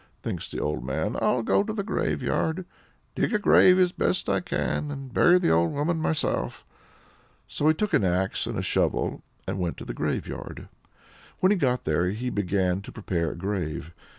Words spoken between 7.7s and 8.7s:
took an axe and a